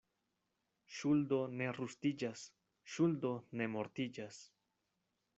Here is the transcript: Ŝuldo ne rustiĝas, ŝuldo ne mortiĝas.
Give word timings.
Ŝuldo 0.99 1.37
ne 1.59 1.67
rustiĝas, 1.79 2.45
ŝuldo 2.93 3.33
ne 3.61 3.67
mortiĝas. 3.75 4.41